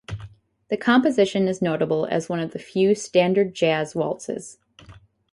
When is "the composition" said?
0.69-1.47